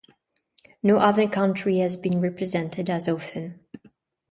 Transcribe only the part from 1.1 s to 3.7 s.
country has been represented as often.